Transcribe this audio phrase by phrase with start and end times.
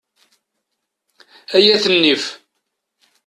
[1.55, 2.25] Ay at nnif!